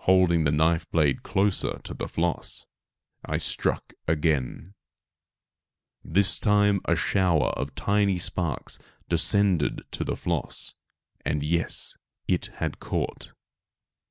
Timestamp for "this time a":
6.04-6.94